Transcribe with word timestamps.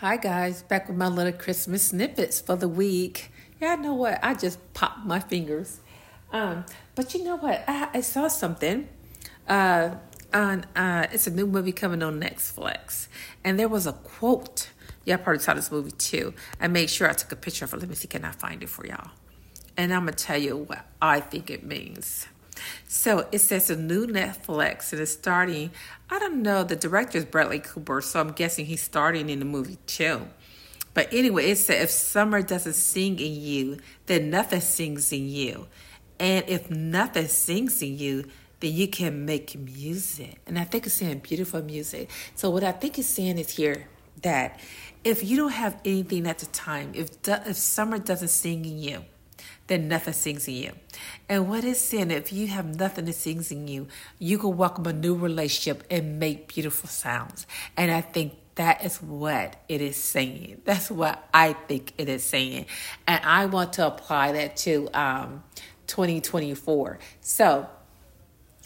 Hi 0.00 0.16
guys, 0.16 0.62
back 0.62 0.88
with 0.88 0.96
my 0.96 1.08
little 1.08 1.30
Christmas 1.30 1.88
snippets 1.88 2.40
for 2.40 2.56
the 2.56 2.68
week. 2.68 3.30
Yeah, 3.60 3.72
I 3.72 3.76
know 3.76 3.92
what? 3.92 4.18
I 4.22 4.32
just 4.32 4.58
popped 4.72 5.04
my 5.04 5.20
fingers. 5.20 5.80
Um, 6.32 6.64
but 6.94 7.12
you 7.12 7.22
know 7.22 7.36
what? 7.36 7.62
I, 7.68 7.90
I 7.92 8.00
saw 8.00 8.28
something. 8.28 8.88
Uh, 9.46 9.96
on 10.32 10.64
uh, 10.74 11.06
it's 11.12 11.26
a 11.26 11.30
new 11.30 11.46
movie 11.46 11.72
coming 11.72 12.02
on 12.02 12.18
Netflix, 12.18 13.08
and 13.44 13.60
there 13.60 13.68
was 13.68 13.86
a 13.86 13.92
quote. 13.92 14.70
Yeah, 15.04 15.16
I 15.16 15.18
probably 15.18 15.40
saw 15.40 15.52
this 15.52 15.70
movie 15.70 15.90
too. 15.90 16.32
I 16.58 16.68
made 16.68 16.88
sure 16.88 17.06
I 17.06 17.12
took 17.12 17.32
a 17.32 17.36
picture 17.36 17.66
of 17.66 17.74
it. 17.74 17.80
Let 17.80 17.90
me 17.90 17.94
see, 17.94 18.08
can 18.08 18.24
I 18.24 18.30
find 18.30 18.62
it 18.62 18.70
for 18.70 18.86
y'all? 18.86 19.10
And 19.76 19.92
I'm 19.92 20.06
gonna 20.06 20.12
tell 20.12 20.38
you 20.38 20.56
what 20.56 20.86
I 21.02 21.20
think 21.20 21.50
it 21.50 21.62
means. 21.62 22.26
So 22.88 23.26
it 23.32 23.40
says 23.40 23.70
a 23.70 23.76
new 23.76 24.06
Netflix 24.06 24.92
and 24.92 25.00
it's 25.00 25.12
starting. 25.12 25.70
I 26.10 26.18
don't 26.18 26.42
know. 26.42 26.64
The 26.64 26.76
director 26.76 27.18
is 27.18 27.24
Bradley 27.24 27.60
Cooper, 27.60 28.00
so 28.00 28.20
I'm 28.20 28.32
guessing 28.32 28.66
he's 28.66 28.82
starting 28.82 29.28
in 29.28 29.38
the 29.38 29.44
movie 29.44 29.78
too. 29.86 30.28
But 30.92 31.12
anyway, 31.12 31.50
it 31.50 31.56
said 31.58 31.82
if 31.82 31.90
summer 31.90 32.42
doesn't 32.42 32.74
sing 32.74 33.18
in 33.18 33.34
you, 33.34 33.78
then 34.06 34.30
nothing 34.30 34.60
sings 34.60 35.12
in 35.12 35.28
you. 35.28 35.68
And 36.18 36.44
if 36.48 36.70
nothing 36.70 37.28
sings 37.28 37.80
in 37.80 37.96
you, 37.96 38.24
then 38.60 38.74
you 38.74 38.88
can 38.88 39.24
make 39.24 39.58
music. 39.58 40.38
And 40.46 40.58
I 40.58 40.64
think 40.64 40.86
it's 40.86 40.96
saying 40.96 41.20
beautiful 41.20 41.62
music. 41.62 42.10
So 42.34 42.50
what 42.50 42.64
I 42.64 42.72
think 42.72 42.98
it's 42.98 43.08
saying 43.08 43.38
is 43.38 43.50
here 43.50 43.88
that 44.22 44.60
if 45.02 45.24
you 45.24 45.36
don't 45.36 45.52
have 45.52 45.80
anything 45.84 46.26
at 46.26 46.38
the 46.38 46.46
time, 46.46 46.92
if 46.94 47.10
if 47.26 47.56
summer 47.56 47.98
doesn't 47.98 48.28
sing 48.28 48.64
in 48.64 48.78
you, 48.78 49.04
then 49.70 49.86
nothing 49.86 50.12
sings 50.12 50.48
in 50.48 50.54
you. 50.54 50.72
And 51.28 51.48
what 51.48 51.62
is 51.62 51.80
sin? 51.80 52.10
If 52.10 52.32
you 52.32 52.48
have 52.48 52.66
nothing 52.76 53.04
that 53.04 53.12
sings 53.12 53.52
in 53.52 53.68
you, 53.68 53.86
you 54.18 54.36
can 54.36 54.56
welcome 54.56 54.84
a 54.86 54.92
new 54.92 55.14
relationship 55.14 55.84
and 55.88 56.18
make 56.18 56.52
beautiful 56.52 56.88
sounds. 56.88 57.46
And 57.76 57.92
I 57.92 58.00
think 58.00 58.34
that 58.56 58.84
is 58.84 59.00
what 59.00 59.54
it 59.68 59.80
is 59.80 59.96
saying. 59.96 60.62
That's 60.64 60.90
what 60.90 61.24
I 61.32 61.52
think 61.52 61.94
it 61.98 62.08
is 62.08 62.24
saying. 62.24 62.66
And 63.06 63.24
I 63.24 63.46
want 63.46 63.74
to 63.74 63.86
apply 63.86 64.32
that 64.32 64.56
to 64.58 64.88
um, 64.92 65.44
2024. 65.86 66.98
So 67.20 67.68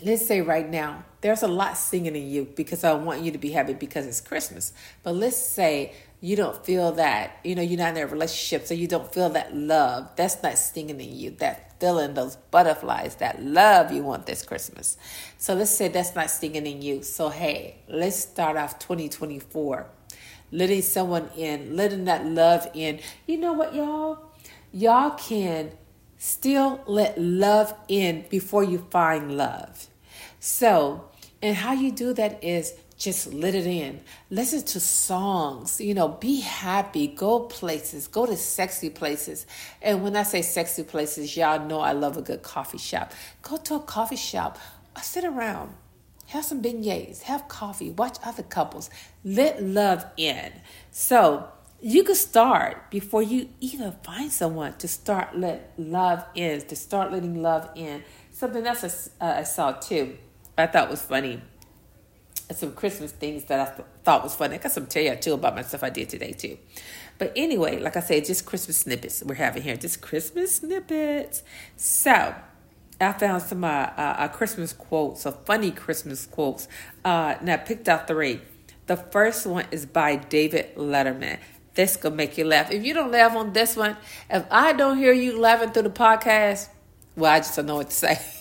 let's 0.03 0.27
say 0.27 0.41
right 0.41 0.69
now, 0.69 1.05
there's 1.21 1.43
a 1.43 1.49
lot 1.49 1.77
singing 1.77 2.17
in 2.17 2.31
you 2.31 2.47
because 2.57 2.83
I 2.83 2.95
want 2.95 3.21
you 3.21 3.31
to 3.33 3.39
be 3.39 3.51
happy 3.51 3.75
because 3.75 4.07
it's 4.07 4.23
Christmas. 4.23 4.73
But 5.03 5.17
let's 5.17 5.37
say 5.37 5.93
you 6.25 6.37
don't 6.37 6.65
feel 6.65 6.93
that, 6.93 7.39
you 7.45 7.55
know, 7.55 7.61
you're 7.61 7.77
not 7.77 7.95
in 7.95 8.03
a 8.03 8.07
relationship, 8.07 8.67
so 8.67 8.73
you 8.73 8.89
don't 8.89 9.13
feel 9.13 9.29
that 9.29 9.55
love. 9.55 10.09
That's 10.17 10.43
not 10.43 10.57
stinging 10.57 10.99
in 10.99 11.15
you, 11.15 11.33
that 11.33 11.79
feeling, 11.79 12.15
those 12.15 12.37
butterflies, 12.51 13.17
that 13.17 13.43
love 13.43 13.93
you 13.93 14.03
want 14.03 14.25
this 14.25 14.43
Christmas. 14.43 14.97
So 15.37 15.53
let's 15.53 15.77
say 15.77 15.89
that's 15.89 16.15
not 16.15 16.31
stinging 16.31 16.67
in 16.67 16.81
you. 16.81 17.03
So, 17.03 17.29
hey, 17.29 17.77
let's 17.89 18.17
start 18.17 18.57
off 18.57 18.79
2024 18.79 19.87
letting 20.51 20.81
someone 20.81 21.29
in, 21.37 21.77
letting 21.77 22.07
that 22.07 22.25
love 22.25 22.69
in. 22.73 23.01
You 23.27 23.37
know 23.37 23.53
what, 23.53 23.75
y'all? 23.75 24.31
Y'all 24.73 25.11
can 25.11 25.73
still 26.17 26.83
let 26.87 27.21
love 27.21 27.75
in 27.87 28.25
before 28.31 28.65
you 28.65 28.87
find 28.91 29.37
love. 29.37 29.89
So, 30.41 31.11
and 31.43 31.55
how 31.55 31.75
you 31.75 31.93
do 31.93 32.15
that 32.15 32.43
is 32.43 32.73
just 33.05 33.35
let 33.35 33.55
it 33.55 33.67
in. 33.67 34.01
Listen 34.31 34.63
to 34.63 34.81
songs, 34.81 35.79
you 35.79 35.93
know, 35.93 36.09
be 36.09 36.41
happy, 36.41 37.07
go 37.07 37.41
places, 37.41 38.09
go 38.09 38.25
to 38.25 38.35
sexy 38.35 38.89
places. 38.89 39.47
And 39.83 40.03
when 40.03 40.17
I 40.17 40.23
say 40.23 40.41
sexy 40.41 40.85
places, 40.85 41.37
y'all 41.37 41.65
know 41.67 41.81
I 41.81 41.93
love 41.93 42.17
a 42.17 42.23
good 42.23 42.43
coffee 42.43 42.79
shop. 42.79 43.13
Go 43.43 43.59
to 43.59 43.75
a 43.75 43.81
coffee 43.81 44.17
shop, 44.17 44.59
uh, 44.97 45.03
sit 45.03 45.25
around, 45.25 45.75
have 46.29 46.47
some 46.47 46.63
beignets, 46.63 47.23
have 47.23 47.47
coffee, 47.47 47.91
watch 47.91 48.17
other 48.25 48.43
couples, 48.43 48.89
let 49.23 49.63
love 49.63 50.07
in. 50.17 50.53
So 50.91 51.47
you 51.83 52.05
could 52.05 52.17
start 52.17 52.91
before 52.91 53.23
you 53.23 53.51
even 53.61 53.93
find 54.03 54.33
someone 54.33 54.79
to 54.79 54.89
start 54.89 55.39
let 55.39 55.75
love 55.77 56.25
in, 56.35 56.63
to 56.63 56.75
start 56.75 57.13
letting 57.13 57.43
love 57.43 57.69
in. 57.75 58.03
Something 58.33 58.67
else 58.67 59.11
I, 59.21 59.25
uh, 59.25 59.41
I 59.41 59.43
saw 59.43 59.73
too, 59.73 60.17
I 60.57 60.67
thought 60.67 60.89
was 60.89 61.03
funny 61.03 61.43
some 62.53 62.73
Christmas 62.73 63.13
things 63.13 63.45
that 63.45 63.61
I 63.61 63.75
th- 63.75 63.89
thought 64.05 64.23
was 64.23 64.35
funny. 64.35 64.57
I 64.57 64.59
got 64.59 64.73
some 64.73 64.87
tell 64.87 65.03
you 65.03 65.17
too 65.17 65.35
about 65.35 65.55
my 65.55 65.63
stuff 65.63 65.83
I 65.83 65.91
did 65.91 66.09
today 66.09 66.33
too. 66.33 66.59
But 67.19 67.33
anyway, 67.37 67.81
like 67.81 67.97
I 67.97 68.01
said, 68.01 68.25
just 68.25 68.45
Christmas 68.45 68.79
snippets 68.79 69.23
we're 69.25 69.35
having 69.35 69.63
here. 69.63 69.77
Just 69.77 70.01
Christmas 70.01 70.57
snippets. 70.57 71.43
So 71.77 72.35
I 73.01 73.13
found 73.13 73.43
some 73.43 73.65
uh, 73.65 73.69
uh, 73.69 74.17
uh 74.19 74.29
Christmas 74.29 74.73
quotes, 74.73 75.23
some 75.23 75.35
funny 75.45 75.71
Christmas 75.71 76.27
quotes. 76.27 76.69
Uh, 77.05 77.37
and 77.41 77.51
I 77.51 77.57
picked 77.57 77.89
out 77.89 78.07
three. 78.07 78.41
The 78.87 78.97
first 78.97 79.47
one 79.47 79.65
is 79.71 79.87
by 79.87 80.17
David 80.17 80.75
Letterman. 80.77 81.39
This 81.75 81.97
gonna 81.97 82.15
make 82.15 82.37
you 82.37 82.45
laugh. 82.45 82.71
If 82.71 82.85
you 82.85 82.95
don't 82.95 83.11
laugh 83.11 83.35
on 83.35 83.53
this 83.53 83.75
one, 83.77 83.97
if 84.31 84.45
I 84.51 84.73
don't 84.75 84.99
hear 84.99 85.13
you 85.13 85.39
laughing 85.39 85.71
through 85.71 85.83
the 85.85 85.91
podcast, 85.91 86.69
well, 87.17 87.33
I 87.33 87.39
just 87.39 87.57
don't 87.57 87.67
know 87.67 87.77
what 87.77 87.91
to 87.91 87.97
say. 87.97 88.19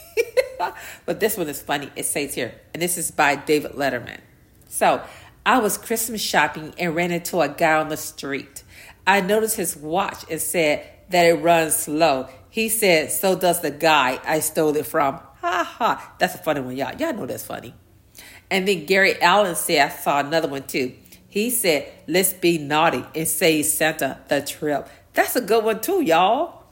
but 1.06 1.20
this 1.20 1.38
one 1.38 1.50
is 1.50 1.62
funny. 1.62 1.90
It 1.96 2.06
says 2.06 2.34
here, 2.34 2.54
and 2.74 2.82
this 2.82 2.98
is 2.98 3.12
by 3.12 3.36
David 3.36 3.72
Letterman. 3.72 4.20
So 4.68 5.02
I 5.46 5.60
was 5.60 5.78
Christmas 5.78 6.22
shopping 6.22 6.74
and 6.78 6.96
ran 6.96 7.12
into 7.12 7.40
a 7.42 7.50
guy 7.50 7.74
on 7.74 7.90
the 7.90 7.98
street. 7.98 8.64
I 9.06 9.22
noticed 9.22 9.58
his 9.58 9.76
watch 9.76 10.24
and 10.30 10.40
said 10.40 10.88
that 11.10 11.26
it 11.26 11.34
runs 11.36 11.76
slow. 11.76 12.28
He 12.50 12.70
said, 12.70 13.12
So 13.12 13.36
does 13.36 13.62
the 13.62 13.72
guy 13.72 14.20
I 14.24 14.40
stole 14.40 14.76
it 14.78 14.86
from. 14.86 15.20
Ha 15.42 15.64
ha. 15.64 16.14
That's 16.20 16.36
a 16.36 16.38
funny 16.38 16.62
one, 16.62 16.78
y'all. 16.78 16.96
Y'all 16.98 17.14
know 17.14 17.26
that's 17.26 17.46
funny. 17.46 17.74
And 18.50 18.68
then 18.68 18.86
Gary 18.86 19.22
Allen 19.22 19.56
said, 19.56 19.88
I 19.88 19.90
saw 19.90 20.20
another 20.20 20.48
one 20.48 20.64
too. 20.64 20.94
He 21.28 21.50
said, 21.50 21.92
Let's 22.08 22.34
be 22.34 22.58
naughty 22.58 23.04
and 23.16 23.28
save 23.28 23.66
Santa 23.66 24.20
the 24.28 24.42
trip. 24.42 24.88
That's 25.14 25.36
a 25.36 25.42
good 25.42 25.64
one 25.66 25.82
too, 25.82 26.02
y'all. 26.02 26.64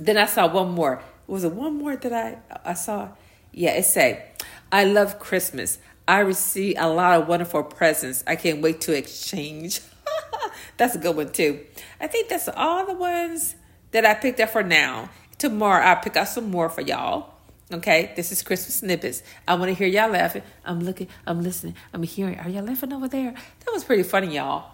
Then 0.00 0.18
I 0.18 0.26
saw 0.26 0.52
one 0.52 0.70
more 0.70 1.02
was 1.26 1.44
it 1.44 1.52
one 1.52 1.76
more 1.76 1.96
that 1.96 2.12
I 2.12 2.38
I 2.64 2.74
saw? 2.74 3.08
Yeah, 3.52 3.72
it 3.72 3.84
say, 3.84 4.24
I 4.70 4.84
love 4.84 5.18
Christmas. 5.18 5.78
I 6.06 6.20
receive 6.20 6.76
a 6.78 6.88
lot 6.88 7.20
of 7.20 7.28
wonderful 7.28 7.64
presents. 7.64 8.22
I 8.26 8.36
can't 8.36 8.62
wait 8.62 8.80
to 8.82 8.92
exchange. 8.92 9.80
that's 10.76 10.94
a 10.94 10.98
good 10.98 11.16
one 11.16 11.32
too. 11.32 11.64
I 12.00 12.06
think 12.06 12.28
that's 12.28 12.48
all 12.48 12.86
the 12.86 12.94
ones 12.94 13.56
that 13.90 14.04
I 14.04 14.14
picked 14.14 14.40
up 14.40 14.50
for 14.50 14.62
now. 14.62 15.10
Tomorrow 15.38 15.84
I'll 15.84 15.96
pick 15.96 16.16
out 16.16 16.28
some 16.28 16.50
more 16.50 16.68
for 16.68 16.82
y'all. 16.82 17.34
Okay, 17.72 18.12
this 18.14 18.30
is 18.30 18.42
Christmas 18.42 18.76
snippets. 18.76 19.24
I 19.48 19.54
want 19.54 19.70
to 19.70 19.74
hear 19.74 19.88
y'all 19.88 20.10
laughing. 20.10 20.42
I'm 20.64 20.80
looking, 20.80 21.08
I'm 21.26 21.42
listening, 21.42 21.74
I'm 21.92 22.04
hearing. 22.04 22.38
Are 22.38 22.48
y'all 22.48 22.62
laughing 22.62 22.92
over 22.92 23.08
there? 23.08 23.32
That 23.32 23.72
was 23.72 23.82
pretty 23.82 24.04
funny, 24.04 24.36
y'all. 24.36 24.70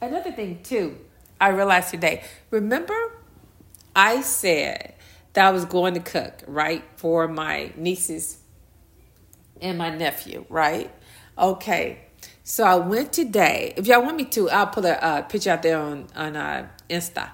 Another 0.00 0.30
thing 0.30 0.62
too, 0.62 0.96
I 1.40 1.48
realized 1.48 1.90
today. 1.90 2.22
Remember, 2.50 2.94
I 3.96 4.20
said 4.20 4.94
that 5.38 5.46
I 5.46 5.50
was 5.52 5.64
going 5.66 5.94
to 5.94 6.00
cook, 6.00 6.42
right, 6.48 6.82
for 6.96 7.28
my 7.28 7.72
nieces 7.76 8.38
and 9.60 9.78
my 9.78 9.88
nephew, 9.88 10.44
right? 10.48 10.90
Okay. 11.38 12.00
So 12.42 12.64
I 12.64 12.74
went 12.74 13.12
today. 13.12 13.72
If 13.76 13.86
y'all 13.86 14.02
want 14.02 14.16
me 14.16 14.24
to, 14.24 14.50
I'll 14.50 14.66
put 14.66 14.84
a 14.84 15.00
uh, 15.00 15.22
picture 15.22 15.50
out 15.50 15.62
there 15.62 15.78
on 15.78 16.08
on 16.16 16.34
uh, 16.34 16.66
Insta. 16.90 17.30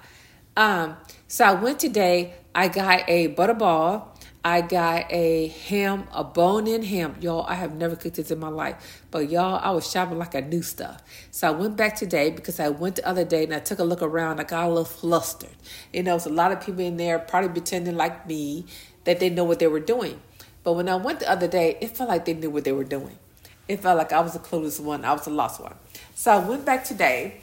Um, 0.55 0.99
so 1.29 1.47
I 1.47 1.55
went 1.55 1.79
today. 1.79 2.35
I 2.55 2.69
got 2.69 3.09
a 3.09 3.29
butterball 3.35 4.14
I 4.47 4.61
got 4.61 5.11
a 5.11 5.49
ham, 5.49 6.07
a 6.13 6.23
bone 6.23 6.67
in 6.67 6.83
ham. 6.83 7.17
Y'all, 7.21 7.47
I 7.49 7.55
have 7.55 7.75
never 7.75 7.97
cooked 7.97 8.17
this 8.17 8.31
in 8.31 8.39
my 8.39 8.49
life. 8.49 9.03
But 9.11 9.31
y'all, 9.31 9.59
I 9.63 9.71
was 9.71 9.91
shopping 9.91 10.19
like 10.19 10.35
I 10.35 10.41
knew 10.41 10.61
stuff. 10.61 11.03
So 11.31 11.49
I 11.49 11.51
went 11.51 11.79
back 11.79 11.97
today 11.97 12.31
because 12.31 12.61
I 12.61 12.69
went 12.69 12.97
the 12.97 13.09
other 13.09 13.25
day 13.25 13.45
and 13.45 13.55
I 13.55 13.61
took 13.61 13.79
a 13.79 13.85
look 13.85 14.03
around. 14.03 14.41
I 14.41 14.45
got 14.45 14.67
a 14.67 14.69
little 14.69 14.85
flustered. 14.85 15.57
You 15.95 16.03
know, 16.03 16.11
there's 16.11 16.27
a 16.27 16.31
lot 16.31 16.53
of 16.53 16.61
people 16.61 16.83
in 16.83 16.99
there 16.99 17.19
probably 17.19 17.49
pretending 17.49 17.97
like 17.97 18.27
me 18.27 18.67
that 19.05 19.19
they 19.19 19.31
know 19.31 19.45
what 19.45 19.61
they 19.61 19.67
were 19.67 19.81
doing. 19.81 20.21
But 20.63 20.75
when 20.75 20.91
I 20.91 20.97
went 20.97 21.21
the 21.21 21.31
other 21.31 21.49
day, 21.49 21.79
it 21.81 21.97
felt 21.97 22.11
like 22.11 22.27
they 22.27 22.35
knew 22.35 22.51
what 22.51 22.65
they 22.65 22.73
were 22.73 22.85
doing. 22.85 23.19
It 23.67 23.81
felt 23.81 23.97
like 23.97 24.13
I 24.13 24.21
was 24.21 24.35
the 24.35 24.41
clueless 24.41 24.79
one. 24.79 25.07
I 25.07 25.13
was 25.15 25.25
the 25.25 25.31
lost 25.31 25.59
one. 25.59 25.75
So 26.15 26.33
I 26.33 26.47
went 26.47 26.67
back 26.67 26.85
today, 26.85 27.41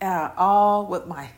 uh, 0.00 0.30
all 0.36 0.84
with 0.86 1.06
my 1.06 1.30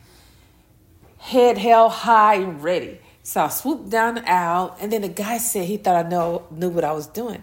head 1.18 1.58
held 1.58 1.92
high 1.92 2.36
and 2.36 2.62
ready. 2.62 3.00
So 3.26 3.40
I 3.40 3.48
swooped 3.48 3.88
down 3.88 4.16
the 4.16 4.30
aisle, 4.30 4.76
and 4.78 4.92
then 4.92 5.00
the 5.00 5.08
guy 5.08 5.38
said 5.38 5.64
he 5.64 5.78
thought 5.78 6.04
I 6.04 6.06
know 6.06 6.46
knew 6.50 6.68
what 6.68 6.84
I 6.84 6.92
was 6.92 7.06
doing. 7.06 7.42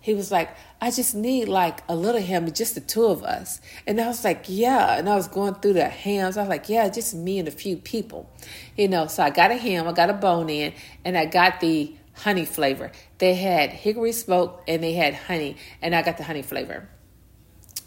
He 0.00 0.14
was 0.14 0.32
like, 0.32 0.50
I 0.80 0.90
just 0.90 1.14
need 1.14 1.46
like 1.46 1.78
a 1.88 1.94
little 1.94 2.20
ham, 2.20 2.52
just 2.52 2.74
the 2.74 2.80
two 2.80 3.04
of 3.04 3.22
us. 3.22 3.60
And 3.86 4.00
I 4.00 4.08
was 4.08 4.24
like, 4.24 4.46
yeah. 4.48 4.98
And 4.98 5.08
I 5.08 5.14
was 5.14 5.28
going 5.28 5.54
through 5.54 5.74
the 5.74 5.88
hams. 5.88 6.36
I 6.36 6.40
was 6.40 6.48
like, 6.48 6.68
yeah, 6.68 6.88
just 6.88 7.14
me 7.14 7.38
and 7.38 7.46
a 7.46 7.52
few 7.52 7.76
people. 7.76 8.28
You 8.76 8.88
know, 8.88 9.06
so 9.06 9.22
I 9.22 9.30
got 9.30 9.52
a 9.52 9.56
ham, 9.56 9.86
I 9.86 9.92
got 9.92 10.10
a 10.10 10.14
bone 10.14 10.50
in, 10.50 10.72
and 11.04 11.16
I 11.16 11.26
got 11.26 11.60
the 11.60 11.94
honey 12.14 12.44
flavor. 12.44 12.90
They 13.18 13.34
had 13.34 13.70
hickory 13.70 14.10
smoke 14.10 14.64
and 14.66 14.82
they 14.82 14.94
had 14.94 15.14
honey, 15.14 15.56
and 15.80 15.94
I 15.94 16.02
got 16.02 16.16
the 16.16 16.24
honey 16.24 16.42
flavor. 16.42 16.88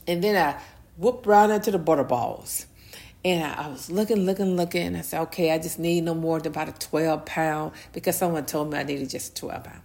And 0.08 0.24
then 0.24 0.38
I 0.38 0.62
whooped 0.96 1.26
right 1.26 1.50
into 1.50 1.72
the 1.72 1.80
butter 1.80 2.06
balls. 2.06 2.66
And 3.25 3.44
I, 3.44 3.68
was 3.69 3.89
looking, 3.89 4.24
looking, 4.27 4.56
looking. 4.56 4.95
I 4.95 5.01
said, 5.01 5.22
okay, 5.24 5.51
I 5.51 5.57
just 5.57 5.80
need 5.80 6.04
no 6.04 6.13
more 6.13 6.39
than 6.39 6.51
about 6.51 6.69
a 6.69 6.74
12 6.74 7.25
pound 7.25 7.72
because 7.92 8.16
someone 8.16 8.45
told 8.45 8.72
me 8.72 8.77
I 8.77 8.83
needed 8.83 9.10
just 9.10 9.36
12 9.36 9.63
pound. 9.63 9.81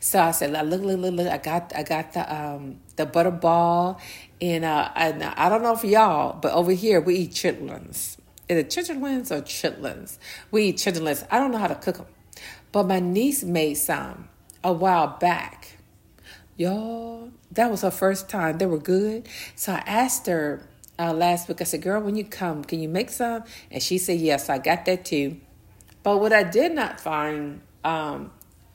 So 0.00 0.18
I 0.18 0.30
said, 0.30 0.50
look, 0.50 0.80
look, 0.80 0.96
look, 0.96 1.12
look. 1.12 1.28
I 1.28 1.36
got, 1.36 1.76
I 1.76 1.82
got 1.82 2.14
the 2.14 2.34
um 2.34 2.80
the 2.96 3.04
butter 3.04 3.30
ball, 3.30 4.00
and 4.40 4.64
uh, 4.64 4.90
and 4.96 5.22
I 5.22 5.50
don't 5.50 5.62
know 5.62 5.74
if 5.74 5.84
y'all, 5.84 6.38
but 6.40 6.54
over 6.54 6.72
here 6.72 7.02
we 7.02 7.16
eat 7.16 7.32
chitlins. 7.32 8.16
Is 8.48 8.56
it 8.56 8.70
chitlins 8.70 9.30
or 9.30 9.42
chitlins? 9.42 10.16
We 10.50 10.68
eat 10.68 10.76
chitlins. 10.76 11.26
I 11.30 11.38
don't 11.38 11.52
know 11.52 11.58
how 11.58 11.66
to 11.66 11.74
cook 11.74 11.98
them, 11.98 12.06
but 12.72 12.86
my 12.86 13.00
niece 13.00 13.44
made 13.44 13.74
some 13.74 14.30
a 14.64 14.72
while 14.72 15.18
back. 15.20 15.76
Y'all, 16.56 17.30
that 17.52 17.70
was 17.70 17.82
her 17.82 17.90
first 17.90 18.30
time. 18.30 18.56
They 18.56 18.64
were 18.64 18.78
good. 18.78 19.28
So 19.54 19.72
I 19.74 19.82
asked 19.86 20.26
her 20.26 20.66
uh, 21.00 21.12
last 21.14 21.48
week. 21.48 21.60
I 21.60 21.64
said, 21.64 21.82
"Girl, 21.82 22.00
when 22.02 22.16
you 22.16 22.24
come, 22.24 22.62
can 22.64 22.80
you 22.80 22.88
make 22.88 23.10
some?" 23.10 23.44
And 23.70 23.82
she 23.82 23.96
said, 23.98 24.18
"Yes." 24.20 24.48
I 24.50 24.58
got 24.58 24.84
that 24.84 25.04
too. 25.04 25.28
But 26.02 26.20
what 26.20 26.32
I 26.32 26.44
did 26.44 26.72
not 26.72 27.00
find, 27.00 27.60
um, 27.84 28.30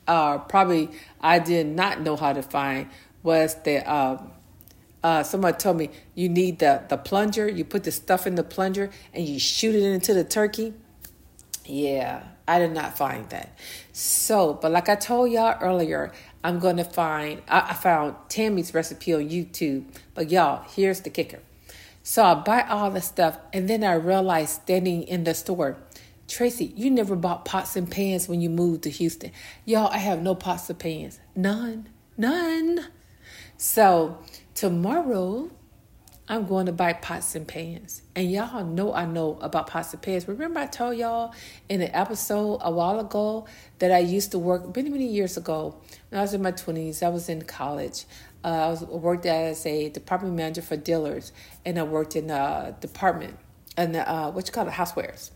uh, 0.07 0.39
probably 0.39 0.89
I 1.21 1.39
did 1.39 1.67
not 1.67 2.01
know 2.01 2.15
how 2.15 2.33
to 2.33 2.43
find, 2.43 2.89
was 3.23 3.55
that 3.63 3.87
Uh, 3.87 4.17
uh, 5.05 5.21
somebody 5.21 5.55
told 5.55 5.77
me 5.77 5.91
you 6.15 6.27
need 6.27 6.57
the 6.57 6.81
the 6.89 6.97
plunger. 6.97 7.47
You 7.47 7.63
put 7.63 7.83
the 7.83 7.91
stuff 7.91 8.25
in 8.25 8.33
the 8.33 8.43
plunger 8.43 8.89
and 9.13 9.23
you 9.23 9.37
shoot 9.37 9.75
it 9.75 9.83
into 9.83 10.15
the 10.15 10.23
turkey. 10.23 10.73
Yeah, 11.63 12.23
I 12.47 12.57
did 12.57 12.73
not 12.73 12.97
find 12.97 13.29
that. 13.29 13.49
So, 13.93 14.55
but 14.55 14.71
like 14.71 14.89
I 14.89 14.95
told 14.95 15.31
y'all 15.31 15.57
earlier, 15.61 16.11
I'm 16.43 16.57
going 16.59 16.77
to 16.77 16.83
find. 16.83 17.43
I, 17.47 17.59
I 17.69 17.73
found 17.73 18.15
Tammy's 18.29 18.73
recipe 18.73 19.13
on 19.13 19.29
YouTube. 19.29 19.85
But 20.15 20.31
y'all, 20.31 20.63
here's 20.75 21.01
the 21.01 21.11
kicker. 21.11 21.41
So 22.07 22.23
I 22.23 22.35
buy 22.35 22.61
all 22.61 22.91
the 22.91 23.01
stuff, 23.01 23.39
and 23.51 23.67
then 23.67 23.83
I 23.83 23.95
realize 23.95 24.51
standing 24.51 25.01
in 25.01 25.23
the 25.23 25.33
store, 25.33 25.77
Tracey, 26.27 26.71
you 26.75 26.91
never 26.91 27.15
bought 27.15 27.45
pots 27.45 27.75
and 27.75 27.89
pans 27.89 28.29
when 28.29 28.41
you 28.41 28.49
moved 28.51 28.83
to 28.83 28.91
Houston. 28.91 29.31
Y'all, 29.65 29.91
I 29.91 29.97
have 29.97 30.21
no 30.21 30.35
pots 30.35 30.69
and 30.69 30.77
pans. 30.77 31.19
None. 31.35 31.89
None. 32.15 32.85
So 33.57 34.19
tomorrow, 34.53 35.49
I'm 36.29 36.45
going 36.45 36.67
to 36.67 36.71
buy 36.71 36.93
pots 36.93 37.33
and 37.33 37.47
pans. 37.47 38.03
And 38.15 38.31
y'all 38.31 38.63
know 38.63 38.93
I 38.93 39.05
know 39.05 39.39
about 39.41 39.65
pots 39.65 39.93
and 39.93 40.01
pans. 40.01 40.27
Remember, 40.27 40.59
I 40.59 40.67
told 40.67 40.97
y'all 40.97 41.33
in 41.69 41.81
an 41.81 41.89
episode 41.91 42.59
a 42.61 42.69
while 42.69 42.99
ago 42.99 43.47
that 43.79 43.91
I 43.91 43.99
used 43.99 44.29
to 44.31 44.37
work 44.37 44.75
many, 44.75 44.91
many 44.91 45.07
years 45.07 45.37
ago 45.37 45.81
when 46.09 46.19
I 46.19 46.21
was 46.21 46.35
in 46.35 46.43
my 46.43 46.51
20s. 46.51 47.01
I 47.01 47.09
was 47.09 47.29
in 47.29 47.41
college. 47.41 48.05
Uh, 48.45 48.47
I 48.47 48.69
was 48.69 48.83
worked 48.83 49.25
as 49.25 49.65
a 49.65 49.89
department 49.89 50.35
manager 50.35 50.61
for 50.61 50.77
Dillard's, 50.77 51.31
and 51.65 51.79
I 51.79 51.83
worked 51.83 52.15
in 52.15 52.29
a 52.29 52.77
department 52.79 53.39
and 53.75 53.95
uh, 53.95 54.31
what 54.31 54.47
you 54.47 54.53
call 54.53 54.67
it, 54.67 54.73
housewares. 54.73 55.31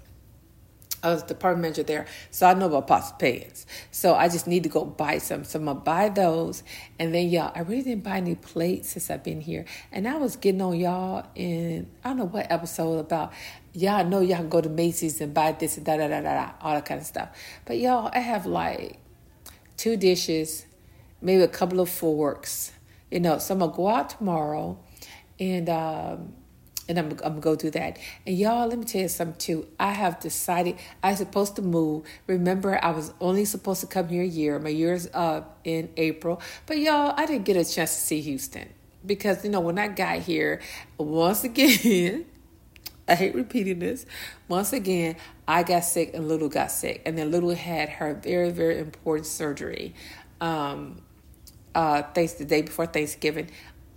I 1.02 1.14
was 1.14 1.24
department 1.24 1.62
manager 1.62 1.84
there, 1.84 2.08
so 2.30 2.46
I 2.46 2.54
know 2.54 2.66
about 2.66 2.88
pots 2.88 3.12
and 3.12 3.20
pans. 3.20 3.66
So 3.90 4.16
I 4.16 4.28
just 4.28 4.48
need 4.48 4.64
to 4.64 4.70
go 4.70 4.84
buy 4.84 5.20
some. 5.20 5.46
So 5.46 5.58
I'm 5.58 5.66
gonna 5.66 5.80
buy 5.80 6.10
those, 6.10 6.62
and 7.00 7.16
then 7.16 7.30
y'all, 7.30 7.54
I 7.56 7.62
really 7.62 7.84
didn't 7.84 8.04
buy 8.04 8.18
any 8.18 8.36
plates 8.36 8.90
since 8.90 9.10
I've 9.10 9.24
been 9.24 9.40
here. 9.40 9.66
And 9.94 10.08
I 10.08 10.18
was 10.18 10.36
getting 10.36 10.62
on 10.62 10.78
y'all 10.78 11.26
in 11.36 11.90
I 12.04 12.10
don't 12.10 12.18
know 12.18 12.26
what 12.26 12.52
episode 12.52 13.00
about. 13.00 13.32
Y'all 13.74 14.06
know 14.06 14.20
y'all 14.20 14.38
can 14.38 14.50
go 14.50 14.60
to 14.60 14.70
Macy's 14.70 15.22
and 15.22 15.34
buy 15.34 15.54
this 15.54 15.78
and 15.78 15.86
da 15.86 15.96
da 15.96 16.10
da 16.10 16.22
da 16.22 16.34
da 16.34 16.52
all 16.62 16.76
that 16.76 16.86
kind 16.86 17.00
of 17.00 17.08
stuff. 17.08 17.30
But 17.66 17.78
y'all, 17.78 18.12
I 18.14 18.20
have 18.20 18.46
like 18.46 18.98
two 19.78 19.96
dishes, 19.96 20.66
maybe 21.22 21.44
a 21.44 21.48
couple 21.48 21.80
of 21.80 21.90
forks, 21.90 22.74
you 23.12 23.20
know, 23.20 23.38
so 23.40 23.54
I'm 23.54 23.60
gonna 23.60 23.72
go 23.72 23.88
out 23.88 24.10
tomorrow 24.12 24.78
and 25.40 25.70
um, 25.70 26.34
and 26.88 26.98
I'm, 26.98 27.12
I'm 27.12 27.18
gonna 27.18 27.40
go 27.40 27.56
do 27.56 27.70
that. 27.72 27.98
And 28.26 28.38
y'all, 28.38 28.68
let 28.68 28.78
me 28.80 28.86
tell 28.86 29.02
you 29.02 29.08
something 29.08 29.38
too. 29.38 29.68
I 29.80 29.92
have 29.92 30.20
decided 30.20 30.78
I'm 31.04 31.16
supposed 31.16 31.56
to 31.58 31.62
move. 31.62 32.06
Remember, 32.28 32.84
I 32.84 32.92
was 32.92 33.14
only 33.22 33.46
supposed 33.46 33.82
to 33.82 33.88
come 33.88 34.10
here 34.10 34.24
a 34.24 34.28
year. 34.28 34.60
My 34.60 34.70
year's 34.70 35.08
up 35.14 35.60
in 35.64 35.90
April, 35.98 36.42
but 36.66 36.80
y'all, 36.80 37.14
I 37.16 37.26
didn't 37.26 37.46
get 37.46 37.56
a 37.56 37.64
chance 37.64 37.96
to 37.96 38.02
see 38.02 38.22
Houston 38.22 38.70
because 39.06 39.44
you 39.44 39.52
know 39.52 39.60
when 39.60 39.78
I 39.80 39.88
got 39.88 40.20
here, 40.20 40.62
once 40.98 41.44
again. 41.44 42.26
I 43.08 43.16
hate 43.16 43.34
repeating 43.34 43.80
this. 43.80 44.06
Once 44.48 44.72
again, 44.72 45.16
I 45.48 45.64
got 45.64 45.84
sick 45.84 46.12
and 46.14 46.28
Lulu 46.28 46.48
got 46.48 46.70
sick, 46.70 47.02
and 47.08 47.18
then 47.18 47.32
Lulu 47.32 47.56
had 47.56 47.90
her 47.90 48.14
very, 48.14 48.52
very 48.52 48.78
important 48.78 49.26
surgery. 49.26 49.96
Um, 50.40 51.02
uh, 51.76 52.04
thanks 52.14 52.34
the 52.34 52.46
day 52.46 52.62
before 52.62 52.86
Thanksgiving, 52.86 53.50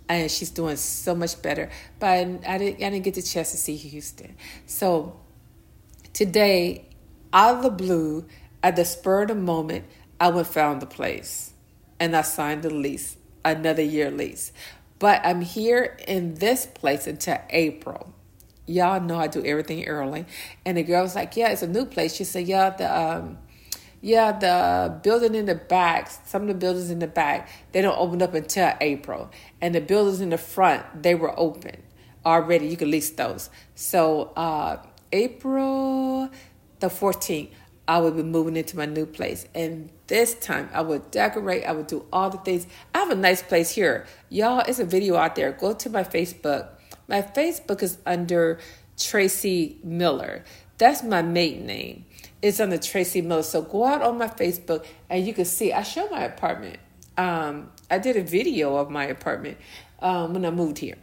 and 0.07 0.29
she's 0.29 0.49
doing 0.49 0.75
so 0.75 1.15
much 1.15 1.41
better. 1.41 1.69
But 1.99 2.09
I, 2.09 2.23
didn't, 2.23 2.45
I 2.47 2.57
didn't 2.57 3.01
get 3.01 3.15
the 3.15 3.21
chance 3.21 3.51
to 3.51 3.57
see 3.57 3.75
Houston. 3.75 4.35
So 4.65 5.19
today, 6.13 6.89
out 7.31 7.57
of 7.57 7.63
the 7.63 7.69
blue, 7.69 8.25
at 8.61 8.75
the 8.75 8.85
spur 8.85 9.23
of 9.23 9.29
the 9.29 9.35
moment, 9.35 9.85
I 10.19 10.29
went 10.29 10.47
found 10.47 10.81
the 10.81 10.85
place, 10.85 11.53
and 11.99 12.15
I 12.15 12.21
signed 12.21 12.63
the 12.63 12.69
lease, 12.69 13.17
another 13.43 13.81
year 13.81 14.09
lease. 14.11 14.53
But 14.99 15.21
I'm 15.25 15.41
here 15.41 15.97
in 16.07 16.35
this 16.35 16.65
place 16.65 17.07
until 17.07 17.39
April. 17.49 18.13
Y'all 18.65 19.01
know 19.01 19.17
I 19.17 19.27
do 19.27 19.43
everything 19.43 19.85
early. 19.85 20.25
And 20.65 20.77
the 20.77 20.83
girl 20.83 21.03
was 21.03 21.15
like, 21.15 21.35
"Yeah, 21.35 21.49
it's 21.49 21.61
a 21.61 21.67
new 21.67 21.85
place." 21.85 22.15
She 22.15 22.23
said, 22.23 22.47
"Yeah, 22.47 22.69
the 22.69 22.87
um, 22.97 23.37
yeah, 24.03 24.33
the 24.33 24.99
building 25.01 25.33
in 25.33 25.45
the 25.45 25.55
back, 25.55 26.11
some 26.25 26.41
of 26.41 26.47
the 26.49 26.53
buildings 26.53 26.91
in 26.91 26.99
the 26.99 27.07
back, 27.07 27.49
they 27.71 27.81
don't 27.81 27.97
open 27.97 28.21
up 28.21 28.33
until 28.33 28.73
April. 28.81 29.31
And 29.61 29.73
the 29.73 29.79
buildings 29.79 30.19
in 30.19 30.29
the 30.29 30.37
front, 30.37 30.83
they 31.01 31.15
were 31.15 31.33
open 31.39 31.81
already. 32.25 32.67
You 32.67 32.75
can 32.75 32.91
lease 32.91 33.11
those. 33.11 33.49
So 33.75 34.33
uh, 34.35 34.83
April 35.13 36.29
the 36.81 36.87
14th, 36.87 37.47
I 37.87 38.01
would 38.01 38.17
be 38.17 38.23
moving 38.23 38.57
into 38.57 38.75
my 38.75 38.85
new 38.85 39.05
place. 39.05 39.47
And 39.55 39.89
this 40.07 40.33
time 40.33 40.69
I 40.73 40.81
would 40.81 41.09
decorate, 41.09 41.63
I 41.63 41.71
would 41.71 41.87
do 41.87 42.05
all 42.11 42.29
the 42.29 42.39
things. 42.39 42.67
I 42.93 42.99
have 42.99 43.09
a 43.09 43.15
nice 43.15 43.41
place 43.41 43.71
here. 43.71 44.05
Y'all, 44.27 44.59
it's 44.67 44.79
a 44.79 44.85
video 44.85 45.15
out 45.15 45.35
there. 45.35 45.53
Go 45.53 45.73
to 45.75 45.89
my 45.89 46.03
Facebook. 46.03 46.67
My 47.07 47.21
Facebook 47.21 47.81
is 47.81 47.99
under 48.05 48.59
Tracey 48.97 49.79
Miller. 49.81 50.43
That's 50.83 51.01
my 51.01 51.21
maiden 51.21 51.65
name. 51.65 52.03
It's 52.41 52.59
under 52.59 52.77
Tracey 52.77 53.21
Miller. 53.21 53.43
So 53.43 53.61
go 53.61 53.85
out 53.85 54.01
on 54.01 54.17
my 54.17 54.27
Facebook 54.27 54.85
and 55.09 55.25
you 55.25 55.33
can 55.33 55.45
see. 55.45 55.71
I 55.71 55.81
show 55.81 56.09
my 56.09 56.25
apartment. 56.25 56.77
Um, 57.15 57.71
I 57.89 57.99
did 57.99 58.17
a 58.17 58.21
video 58.21 58.75
of 58.75 58.89
my 58.89 59.05
apartment 59.05 59.59
um, 59.99 60.33
when 60.33 60.45
I 60.45 60.51
moved 60.51 60.79
here. 60.79 60.97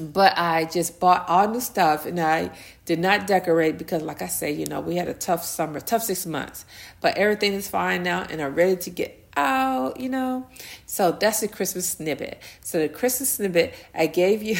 But 0.00 0.38
I 0.38 0.64
just 0.64 1.00
bought 1.00 1.28
all 1.28 1.50
new 1.50 1.60
stuff 1.60 2.06
and 2.06 2.18
I 2.18 2.50
did 2.86 2.98
not 2.98 3.26
decorate 3.26 3.76
because, 3.76 4.00
like 4.00 4.22
I 4.22 4.26
say, 4.26 4.52
you 4.52 4.64
know, 4.64 4.80
we 4.80 4.96
had 4.96 5.08
a 5.08 5.12
tough 5.12 5.44
summer, 5.44 5.80
tough 5.80 6.04
six 6.04 6.24
months. 6.24 6.64
But 7.02 7.18
everything 7.18 7.52
is 7.52 7.68
fine 7.68 8.02
now 8.02 8.22
and 8.22 8.40
I'm 8.40 8.54
ready 8.54 8.76
to 8.76 8.88
get 8.88 9.28
out, 9.36 10.00
you 10.00 10.08
know. 10.08 10.46
So 10.86 11.12
that's 11.12 11.40
the 11.40 11.48
Christmas 11.48 11.90
snippet. 11.90 12.40
So 12.62 12.78
the 12.78 12.88
Christmas 12.88 13.34
snippet, 13.34 13.74
I 13.94 14.06
gave 14.06 14.42
you 14.42 14.56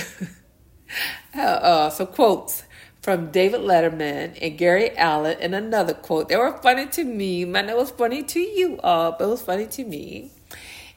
uh, 1.35 1.41
uh, 1.41 1.89
some 1.89 2.09
quotes 2.09 2.65
from 3.09 3.31
David 3.31 3.63
Letterman 3.63 4.37
and 4.39 4.59
Gary 4.59 4.95
Allen 4.95 5.39
and 5.41 5.55
another 5.55 5.95
quote. 5.95 6.29
They 6.29 6.37
were 6.37 6.53
funny 6.59 6.85
to 6.89 7.05
me. 7.05 7.47
Man, 7.47 7.71
it 7.71 7.75
was 7.75 7.91
funny 7.91 8.23
to 8.23 8.39
you 8.39 8.79
all, 8.85 9.13
but 9.13 9.25
it 9.25 9.29
was 9.29 9.41
funny 9.41 9.65
to 9.65 9.85
me. 9.87 10.31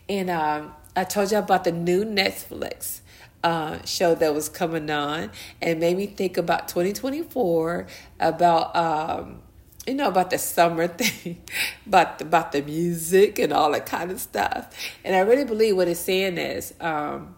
And 0.09 0.29
um, 0.29 0.73
I 0.93 1.05
told 1.05 1.31
you 1.31 1.37
about 1.37 1.63
the 1.63 1.71
new 1.71 2.03
Netflix 2.03 2.99
uh, 3.45 3.81
show 3.85 4.13
that 4.15 4.33
was 4.33 4.49
coming 4.49 4.91
on 4.91 5.31
and 5.61 5.79
made 5.79 5.95
me 5.95 6.05
think 6.05 6.35
about 6.35 6.67
2024, 6.67 7.87
about 8.19 8.75
um, 8.75 9.41
you 9.87 9.93
know 9.93 10.09
about 10.09 10.31
the 10.31 10.37
summer 10.37 10.87
thing, 10.89 11.41
about 11.85 12.19
the, 12.19 12.25
about 12.25 12.51
the 12.51 12.61
music 12.61 13.39
and 13.39 13.53
all 13.53 13.71
that 13.71 13.85
kind 13.85 14.11
of 14.11 14.19
stuff. 14.19 14.67
And 15.05 15.15
I 15.15 15.19
really 15.19 15.45
believe 15.45 15.77
what 15.77 15.87
it's 15.87 16.01
saying 16.01 16.37
is, 16.37 16.73
um, 16.81 17.35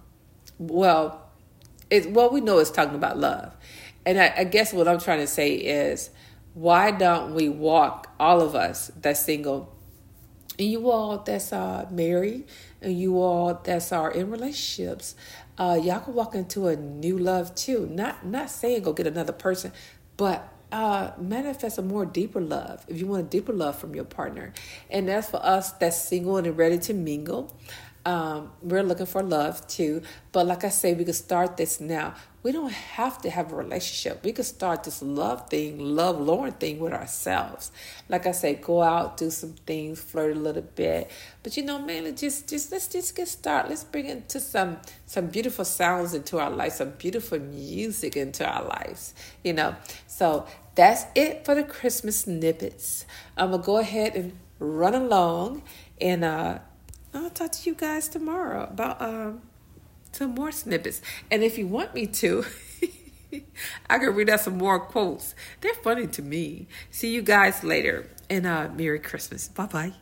well, 0.58 1.30
it's 1.92 2.08
what 2.08 2.34
we 2.34 2.42
know 2.42 2.58
is 2.58 2.72
talking 2.72 2.96
about 2.96 3.20
love 3.20 3.56
and 4.06 4.20
I, 4.20 4.34
I 4.38 4.44
guess 4.44 4.74
what 4.74 4.88
I'm 4.88 5.00
trying 5.00 5.20
to 5.20 5.28
say 5.28 5.56
is, 5.56 6.10
why 6.54 6.92
don't 6.92 7.34
we 7.34 7.50
walk, 7.50 8.14
all 8.20 8.42
of 8.42 8.56
us 8.56 8.92
that's 9.00 9.22
single, 9.22 9.76
and 10.60 10.70
you 10.70 10.92
all 10.92 11.18
that's 11.18 11.52
uh, 11.52 11.88
married, 11.90 12.46
and 12.82 13.00
you 13.00 13.20
all 13.20 13.60
that's 13.64 13.92
are 13.92 14.12
in 14.12 14.30
relationships, 14.30 15.16
uh, 15.58 15.80
y'all 15.82 16.00
can 16.00 16.14
walk 16.14 16.36
into 16.36 16.68
a 16.68 16.76
new 16.76 17.18
love 17.18 17.56
too. 17.56 17.88
Not 17.88 18.26
not 18.26 18.50
saying 18.50 18.84
go 18.84 18.94
get 18.94 19.08
another 19.08 19.34
person, 19.34 19.72
but 20.18 20.48
uh, 20.72 21.12
manifest 21.20 21.78
a 21.78 21.82
more 21.82 22.06
deeper 22.06 22.42
love 22.42 22.84
if 22.88 23.00
you 23.00 23.06
want 23.06 23.22
a 23.22 23.30
deeper 23.30 23.54
love 23.54 23.78
from 23.78 23.94
your 23.94 24.04
partner. 24.04 24.54
And 24.90 25.08
that's 25.08 25.30
for 25.30 25.44
us 25.44 25.72
that's 25.74 25.98
single 25.98 26.38
and 26.38 26.58
ready 26.58 26.80
to 26.80 26.94
mingle. 26.94 27.56
Um, 28.06 28.52
we're 28.62 28.84
looking 28.84 29.06
for 29.06 29.24
love 29.24 29.66
too. 29.68 30.02
But 30.32 30.46
like 30.46 30.64
I 30.64 30.70
say, 30.70 30.94
we 30.94 31.06
can 31.06 31.14
start 31.14 31.58
this 31.58 31.80
now. 31.80 32.16
We 32.44 32.52
don't 32.52 32.74
have 32.74 33.22
to 33.22 33.30
have 33.30 33.54
a 33.54 33.56
relationship. 33.56 34.22
We 34.26 34.34
can 34.34 34.44
start 34.44 34.84
this 34.84 35.02
love 35.02 35.50
thing, 35.50 35.80
love 35.80 36.20
Lauren 36.20 36.52
thing 36.52 36.80
with 36.80 36.92
ourselves. 36.92 37.72
Like 38.10 38.26
I 38.26 38.34
say, 38.34 38.56
go 38.56 38.82
out, 38.82 39.16
do 39.16 39.30
some 39.30 39.54
things, 39.66 40.02
flirt 40.02 40.36
a 40.36 40.40
little 40.40 40.62
bit. 40.64 41.10
But 41.42 41.56
you 41.56 41.64
know, 41.64 41.80
man, 41.80 42.14
just 42.18 42.50
just 42.50 42.72
let's 42.72 42.88
just 42.90 43.16
get 43.16 43.30
started. 43.30 43.70
Let's 43.70 43.86
bring 43.86 44.08
into 44.08 44.42
some 44.42 44.80
some 45.06 45.28
beautiful 45.28 45.64
sounds 45.64 46.14
into 46.14 46.38
our 46.40 46.52
life, 46.52 46.74
some 46.74 46.92
beautiful 46.92 47.40
music 47.40 48.18
into 48.18 48.46
our 48.46 48.66
lives. 48.66 49.14
You 49.44 49.54
know. 49.54 49.78
So 50.08 50.46
that's 50.76 51.06
it 51.16 51.46
for 51.46 51.56
the 51.56 51.64
Christmas 51.64 52.22
snippets. 52.22 53.06
I'm 53.38 53.52
gonna 53.52 53.64
go 53.64 53.78
ahead 53.78 54.16
and 54.16 54.38
run 54.60 54.96
along 54.96 55.64
And 56.02 56.24
uh, 56.24 56.60
I'll 57.14 57.30
talk 57.30 57.52
to 57.52 57.70
you 57.70 57.76
guys 57.76 58.08
tomorrow 58.08 58.64
about 58.64 59.02
um, 59.02 59.42
some 60.12 60.32
more 60.32 60.52
snippets. 60.52 61.02
And 61.30 61.44
if 61.44 61.58
you 61.58 61.68
want 61.68 61.94
me 61.94 62.08
to, 62.08 62.46
I 63.90 64.00
can 64.00 64.16
read 64.16 64.30
out 64.30 64.40
some 64.42 64.58
more 64.58 64.80
quotes. 64.80 65.36
They're 65.62 65.74
funny 65.76 66.08
to 66.08 66.22
me. 66.22 66.68
See 66.90 67.14
you 67.14 67.22
guys 67.22 67.64
later. 67.64 68.10
And 68.30 68.48
uh, 68.48 68.70
Merry 68.76 69.00
Christmas. 69.00 69.48
Bye 69.48 69.66
bye. 69.68 69.94